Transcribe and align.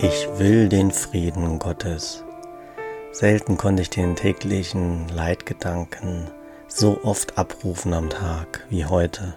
Ich 0.00 0.28
will 0.36 0.68
den 0.68 0.92
Frieden 0.92 1.58
Gottes. 1.58 2.22
Selten 3.10 3.56
konnte 3.56 3.82
ich 3.82 3.90
den 3.90 4.14
täglichen 4.14 5.08
Leitgedanken 5.08 6.28
so 6.68 7.00
oft 7.02 7.36
abrufen 7.36 7.92
am 7.92 8.08
Tag 8.08 8.64
wie 8.70 8.84
heute. 8.84 9.34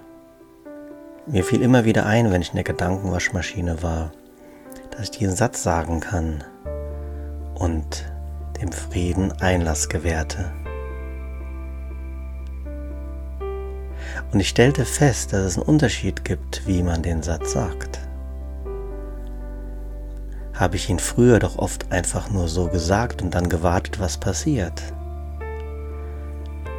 Mir 1.26 1.44
fiel 1.44 1.64
immer 1.64 1.84
wieder 1.86 2.06
ein, 2.06 2.30
wenn 2.30 2.44
ich 2.44 2.50
in 2.50 2.58
der 2.58 2.64
Gedankenwaschmaschine 2.64 3.82
war, 3.82 4.12
dass 4.92 5.06
ich 5.06 5.10
diesen 5.10 5.36
Satz 5.36 5.64
sagen 5.64 6.00
kann 6.00 6.44
und 7.56 8.12
dem 8.62 8.72
Frieden 8.72 9.32
Einlass 9.42 9.90
gewährte. 9.90 10.54
Und 14.32 14.40
ich 14.40 14.50
stellte 14.50 14.86
fest, 14.86 15.34
dass 15.34 15.42
es 15.42 15.58
einen 15.58 15.66
Unterschied 15.66 16.24
gibt, 16.24 16.68
wie 16.68 16.84
man 16.84 17.02
den 17.02 17.24
Satz 17.24 17.54
sagt 17.54 18.01
habe 20.62 20.76
ich 20.76 20.92
ihn 20.92 21.00
früher 21.00 21.40
doch 21.40 21.58
oft 21.58 21.92
einfach 21.92 22.30
nur 22.30 22.48
so 22.48 22.68
gesagt 22.68 23.24
und 23.24 23.34
dann 23.34 23.50
gewartet, 23.50 24.00
was 24.00 24.20
passiert. 24.20 24.80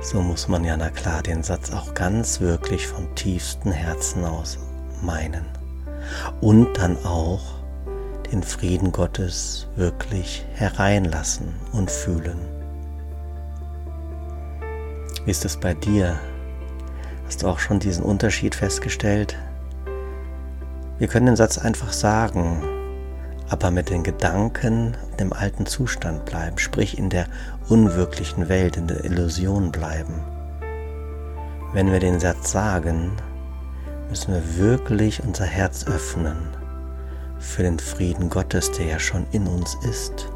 So 0.01 0.23
muss 0.23 0.47
man 0.47 0.63
ja 0.63 0.77
na 0.77 0.89
klar 0.89 1.21
den 1.21 1.43
Satz 1.43 1.73
auch 1.73 1.93
ganz 1.93 2.41
wirklich 2.41 2.87
vom 2.87 3.13
tiefsten 3.17 3.73
Herzen 3.73 4.25
aus 4.25 4.57
meinen. 5.03 5.45
Und 6.41 6.79
dann 6.79 6.97
auch 7.05 7.43
den 8.31 8.45
Frieden 8.45 8.93
Gottes 8.93 9.67
wirklich 9.75 10.47
hereinlassen 10.55 11.49
und 11.73 11.91
fühlen. 11.91 12.39
Wie 15.24 15.30
ist 15.33 15.45
es 15.45 15.57
bei 15.59 15.74
dir? 15.74 16.21
Hast 17.27 17.43
du 17.43 17.49
auch 17.49 17.59
schon 17.59 17.80
diesen 17.80 18.05
Unterschied 18.05 18.55
festgestellt? 18.55 19.37
Wir 20.99 21.09
können 21.09 21.27
den 21.27 21.37
Satz 21.37 21.59
einfach 21.59 21.93
sagen, 21.93 22.63
aber 23.53 23.71
mit 23.71 23.91
den 23.91 24.03
Gedanken 24.03 24.97
im 25.19 25.35
alten 25.35 25.67
Zustand 25.67 26.25
bleiben, 26.25 26.57
sprich 26.57 26.97
in 26.97 27.11
der 27.11 27.27
unwirklichen 27.69 28.49
Welt, 28.49 28.79
in 28.79 28.87
der 28.87 29.05
Illusion 29.05 29.71
bleiben. 29.71 30.15
Wenn 31.75 31.93
wir 31.93 32.01
den 32.01 32.19
Satz 32.19 32.51
sagen, 32.51 33.13
müssen 34.09 34.33
wir 34.33 34.57
wirklich 34.57 35.23
unser 35.23 35.45
Herz 35.45 35.87
öffnen 35.87 36.39
für 37.39 37.63
den 37.63 37.79
Frieden 37.79 38.30
Gottes, 38.30 38.71
der 38.71 38.87
ja 38.87 38.99
schon 38.99 39.27
in 39.33 39.47
uns 39.47 39.77
ist. 39.83 40.30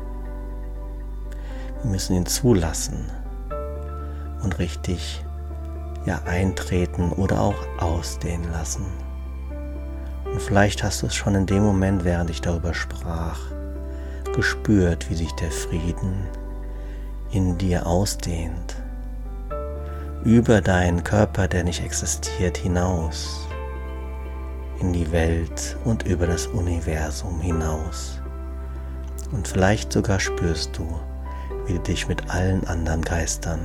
Wir 1.83 1.91
müssen 1.91 2.17
ihn 2.17 2.27
zulassen 2.27 3.11
und 4.43 4.59
richtig 4.59 5.25
ja 6.05 6.21
eintreten 6.27 7.13
oder 7.13 7.41
auch 7.41 7.67
ausdehnen 7.79 8.53
lassen. 8.53 8.85
Und 10.33 10.43
vielleicht 10.43 10.83
hast 10.83 11.03
du 11.03 11.07
es 11.07 11.15
schon 11.15 11.35
in 11.35 11.47
dem 11.47 11.63
Moment, 11.63 12.05
während 12.05 12.31
ich 12.31 12.41
darüber 12.41 12.75
sprach, 12.75 13.41
gespürt, 14.35 15.09
wie 15.09 15.15
sich 15.15 15.33
der 15.33 15.51
Frieden 15.51 16.27
in 17.31 17.57
dir 17.59 17.87
ausdehnt, 17.87 18.77
über 20.25 20.61
deinen 20.61 21.05
Körper, 21.05 21.49
der 21.49 21.65
nicht 21.65 21.83
existiert, 21.85 22.57
hinaus, 22.59 23.47
in 24.81 24.93
die 24.93 25.11
Welt 25.11 25.77
und 25.85 26.05
über 26.05 26.27
das 26.27 26.47
Universum 26.47 27.41
hinaus. 27.41 28.21
Und 29.33 29.49
vielleicht 29.49 29.93
sogar 29.93 30.21
spürst 30.21 30.77
du, 30.77 30.87
wie 31.67 31.75
du 31.75 31.81
dich 31.81 32.09
mit 32.09 32.31
allen 32.31 32.67
anderen 32.67 33.03
Geistern 33.03 33.61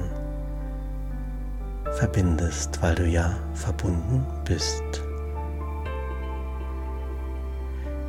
verbindest, 1.93 2.82
weil 2.82 2.95
du 2.95 3.05
ja 3.05 3.36
verbunden 3.54 4.26
bist. 4.45 5.04